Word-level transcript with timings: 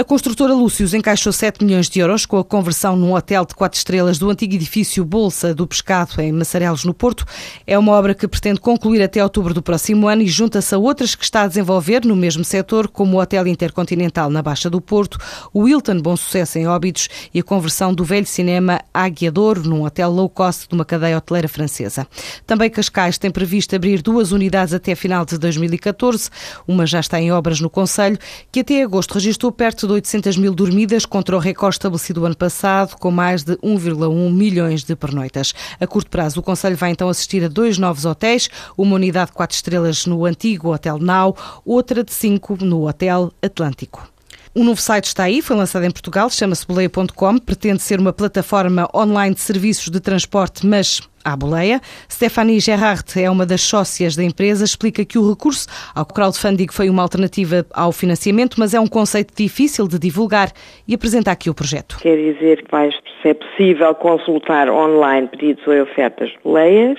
A 0.00 0.04
construtora 0.10 0.54
Lúcius 0.54 0.94
encaixou 0.94 1.30
7 1.30 1.62
milhões 1.62 1.86
de 1.86 2.00
euros 2.00 2.24
com 2.24 2.38
a 2.38 2.42
conversão 2.42 2.96
num 2.96 3.12
hotel 3.12 3.44
de 3.44 3.54
4 3.54 3.76
estrelas 3.76 4.18
do 4.18 4.30
antigo 4.30 4.54
edifício 4.54 5.04
Bolsa 5.04 5.54
do 5.54 5.66
Pescado, 5.66 6.22
em 6.22 6.32
Massarelos, 6.32 6.86
no 6.86 6.94
Porto. 6.94 7.26
É 7.66 7.78
uma 7.78 7.92
obra 7.92 8.14
que 8.14 8.26
pretende 8.26 8.60
concluir 8.60 9.02
até 9.02 9.22
outubro 9.22 9.52
do 9.52 9.60
próximo 9.60 10.08
ano 10.08 10.22
e 10.22 10.26
junta-se 10.26 10.74
a 10.74 10.78
outras 10.78 11.14
que 11.14 11.22
está 11.22 11.42
a 11.42 11.46
desenvolver 11.46 12.02
no 12.06 12.16
mesmo 12.16 12.42
setor, 12.42 12.88
como 12.88 13.18
o 13.18 13.20
Hotel 13.20 13.46
Intercontinental 13.46 14.30
na 14.30 14.40
Baixa 14.40 14.70
do 14.70 14.80
Porto, 14.80 15.18
o 15.52 15.68
Hilton 15.68 16.00
Bom 16.00 16.16
Sucesso 16.16 16.56
em 16.56 16.66
Óbidos 16.66 17.10
e 17.34 17.40
a 17.40 17.42
conversão 17.42 17.92
do 17.92 18.02
velho 18.02 18.26
cinema 18.26 18.80
Águia 18.94 19.30
num 19.62 19.84
hotel 19.84 20.10
low 20.10 20.30
cost 20.30 20.66
de 20.66 20.74
uma 20.74 20.84
cadeia 20.86 21.18
hoteleira 21.18 21.46
francesa. 21.46 22.06
Também 22.46 22.70
Cascais 22.70 23.18
tem 23.18 23.30
previsto 23.30 23.76
abrir 23.76 24.00
duas 24.00 24.32
unidades 24.32 24.72
até 24.72 24.94
final 24.94 25.26
de 25.26 25.36
2014. 25.36 26.30
Uma 26.66 26.86
já 26.86 27.00
está 27.00 27.20
em 27.20 27.30
obras 27.30 27.60
no 27.60 27.68
Conselho, 27.68 28.18
que 28.50 28.60
até 28.60 28.82
agosto 28.82 29.12
registrou 29.12 29.52
perto 29.52 29.89
de 29.90 29.94
800 29.94 30.36
mil 30.36 30.54
dormidas 30.54 31.04
contra 31.04 31.36
o 31.36 31.40
recorde 31.40 31.74
estabelecido 31.74 32.24
ano 32.24 32.36
passado, 32.36 32.96
com 32.96 33.10
mais 33.10 33.42
de 33.42 33.56
1,1 33.56 34.32
milhões 34.32 34.84
de 34.84 34.94
pernoitas. 34.94 35.52
A 35.80 35.86
curto 35.86 36.08
prazo, 36.08 36.38
o 36.38 36.42
Conselho 36.42 36.76
vai 36.76 36.90
então 36.90 37.08
assistir 37.08 37.44
a 37.44 37.48
dois 37.48 37.76
novos 37.76 38.04
hotéis, 38.04 38.48
uma 38.78 38.94
unidade 38.94 39.30
de 39.30 39.36
quatro 39.36 39.56
estrelas 39.56 40.06
no 40.06 40.24
antigo 40.24 40.72
Hotel 40.72 40.98
Nau, 40.98 41.36
outra 41.64 42.04
de 42.04 42.12
cinco 42.12 42.56
no 42.64 42.86
Hotel 42.86 43.32
Atlântico. 43.42 44.08
Um 44.54 44.64
novo 44.64 44.80
site 44.80 45.04
está 45.04 45.24
aí, 45.24 45.40
foi 45.40 45.54
lançado 45.54 45.84
em 45.84 45.92
Portugal, 45.92 46.28
chama-se 46.28 46.66
boleia.com, 46.66 47.38
pretende 47.38 47.80
ser 47.82 48.00
uma 48.00 48.12
plataforma 48.12 48.88
online 48.92 49.32
de 49.32 49.40
serviços 49.40 49.88
de 49.88 50.00
transporte, 50.00 50.66
mas 50.66 51.00
à 51.24 51.36
boleia. 51.36 51.80
Stephanie 52.10 52.58
Gerhardt 52.58 53.22
é 53.22 53.30
uma 53.30 53.46
das 53.46 53.60
sócias 53.60 54.16
da 54.16 54.24
empresa, 54.24 54.64
explica 54.64 55.04
que 55.04 55.16
o 55.16 55.30
recurso 55.30 55.68
ao 55.94 56.04
crowdfunding 56.04 56.66
foi 56.72 56.90
uma 56.90 57.00
alternativa 57.00 57.64
ao 57.72 57.92
financiamento, 57.92 58.56
mas 58.58 58.74
é 58.74 58.80
um 58.80 58.88
conceito 58.88 59.32
difícil 59.36 59.86
de 59.86 60.00
divulgar 60.00 60.50
e 60.88 60.94
apresenta 60.94 61.30
aqui 61.30 61.48
o 61.48 61.54
projeto. 61.54 61.98
Quer 62.00 62.16
dizer 62.16 62.64
que 62.64 62.70
vai 62.72 62.90
ser 63.22 63.34
possível 63.34 63.94
consultar 63.94 64.68
online 64.68 65.28
pedidos 65.28 65.64
ou 65.64 65.80
ofertas 65.80 66.28
de 66.28 66.38
boleias, 66.42 66.98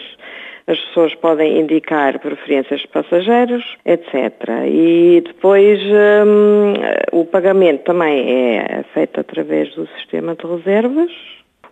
as 0.68 0.80
pessoas 0.80 1.16
podem 1.16 1.60
indicar 1.60 2.20
preferências 2.20 2.82
de 2.82 2.88
passageiros, 2.88 3.78
etc. 3.86 4.34
E 4.68 5.22
depois 5.26 5.80
hum, 5.82 6.74
o 7.12 7.26
pagamento 7.26 7.84
também 7.84 8.60
é 8.60 8.84
feito 8.94 9.20
através 9.20 9.74
do 9.76 9.88
sistema 9.98 10.36
de 10.36 10.46
reservas. 10.46 11.12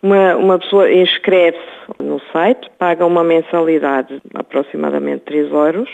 Uma, 0.01 0.35
uma 0.35 0.59
pessoa 0.59 0.91
inscreve-se 0.91 2.03
no 2.03 2.21
site, 2.31 2.69
paga 2.77 3.05
uma 3.05 3.23
mensalidade 3.23 4.21
aproximadamente 4.33 5.23
3 5.25 5.51
euros, 5.51 5.89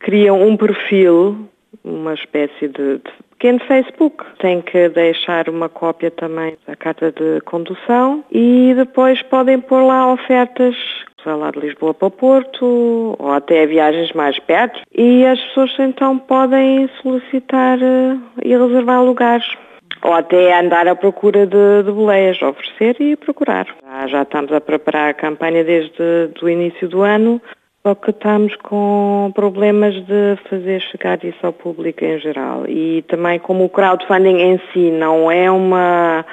cria 0.00 0.32
um 0.32 0.56
perfil, 0.56 1.48
uma 1.84 2.14
espécie 2.14 2.68
de, 2.68 2.98
de 2.98 3.12
pequeno 3.32 3.60
Facebook. 3.60 4.24
Tem 4.38 4.62
que 4.62 4.88
deixar 4.88 5.48
uma 5.50 5.68
cópia 5.68 6.10
também 6.10 6.56
da 6.66 6.74
carta 6.74 7.12
de 7.12 7.40
condução 7.42 8.24
e 8.32 8.72
depois 8.74 9.20
podem 9.22 9.60
pôr 9.60 9.82
lá 9.82 10.10
ofertas 10.10 10.74
sei 11.22 11.32
lá, 11.32 11.50
de 11.50 11.60
Lisboa 11.60 11.94
para 11.94 12.08
o 12.08 12.10
Porto, 12.10 13.16
ou 13.18 13.32
até 13.32 13.66
viagens 13.66 14.12
mais 14.12 14.38
perto, 14.38 14.80
e 14.96 15.24
as 15.26 15.40
pessoas 15.40 15.74
então 15.78 16.18
podem 16.18 16.88
solicitar 17.02 17.78
eh, 17.80 18.16
e 18.44 18.56
reservar 18.56 19.02
lugares. 19.02 19.46
Ou 20.02 20.12
até 20.12 20.56
andar 20.58 20.86
à 20.86 20.94
procura 20.94 21.44
de, 21.44 21.82
de 21.84 21.90
boleias, 21.90 22.40
oferecer 22.40 22.96
e 23.00 23.16
procurar. 23.16 23.66
Já, 23.84 24.06
já 24.06 24.22
estamos 24.22 24.52
a 24.52 24.60
preparar 24.60 25.10
a 25.10 25.14
campanha 25.14 25.64
desde 25.64 26.30
o 26.40 26.48
início 26.48 26.88
do 26.88 27.02
ano, 27.02 27.42
só 27.84 27.94
que 27.96 28.10
estamos 28.10 28.54
com 28.56 29.32
problemas 29.34 29.94
de 30.06 30.36
fazer 30.48 30.80
chegar 30.82 31.24
isso 31.24 31.44
ao 31.44 31.52
público 31.52 32.04
em 32.04 32.18
geral. 32.20 32.64
E 32.68 33.02
também 33.08 33.40
como 33.40 33.64
o 33.64 33.68
crowdfunding 33.68 34.38
em 34.40 34.60
si 34.72 34.90
não 34.90 35.30
é 35.30 35.50
uma 35.50 36.24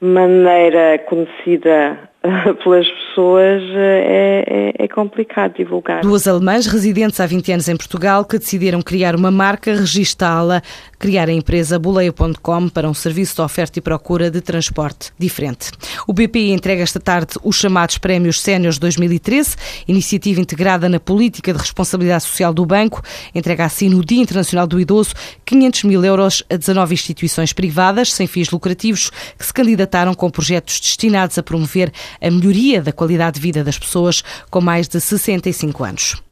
maneira 0.00 0.98
conhecida 0.98 2.09
pelas 2.62 2.86
pessoas 2.86 3.62
é, 3.74 4.74
é, 4.78 4.84
é, 4.84 4.88
complicado 4.88 5.54
divulgar. 5.56 6.02
Duas 6.02 6.28
alemãs 6.28 6.66
residentes 6.66 7.18
há 7.18 7.26
20 7.26 7.52
anos 7.52 7.68
em 7.68 7.76
Portugal 7.76 8.24
que 8.24 8.38
decidiram 8.38 8.82
criar 8.82 9.16
uma 9.16 9.30
marca, 9.30 9.74
registá-la, 9.74 10.62
criar 10.98 11.28
a 11.28 11.32
empresa 11.32 11.78
boleia.com 11.78 12.68
para 12.68 12.88
um 12.88 12.92
serviço 12.92 13.36
de 13.36 13.40
oferta 13.40 13.78
e 13.78 13.82
procura 13.82 14.30
de 14.30 14.42
transporte 14.42 15.12
diferente. 15.18 15.70
O 16.06 16.12
BPI 16.12 16.50
entrega 16.50 16.82
esta 16.82 17.00
tarde 17.00 17.36
os 17.42 17.56
chamados 17.56 17.96
Prémios 17.96 18.40
Séniores 18.40 18.78
2013, 18.78 19.56
iniciativa 19.88 20.40
integrada 20.40 20.88
na 20.90 21.00
política 21.00 21.52
de 21.54 21.58
responsabilidade 21.58 22.24
social 22.24 22.52
do 22.52 22.66
banco, 22.66 23.00
entrega 23.34 23.64
assim 23.64 23.88
no 23.88 24.04
Dia 24.04 24.20
Internacional 24.20 24.66
do 24.66 24.78
Idoso 24.78 25.14
500 25.46 25.84
mil 25.84 26.04
euros 26.04 26.42
a 26.50 26.56
19 26.56 26.92
instituições 26.92 27.54
privadas 27.54 28.12
sem 28.12 28.26
fins 28.26 28.50
lucrativos 28.50 29.10
que 29.38 29.46
se 29.46 29.54
candidataram 29.54 30.12
com 30.12 30.30
projetos 30.30 30.78
destinados 30.80 31.38
a 31.38 31.42
promover 31.42 31.90
a 32.20 32.30
melhoria 32.30 32.82
da 32.82 32.92
qualidade 32.92 33.36
de 33.36 33.40
vida 33.40 33.64
das 33.64 33.78
pessoas 33.78 34.22
com 34.50 34.60
mais 34.60 34.88
de 34.88 35.00
65 35.00 35.84
anos. 35.84 36.29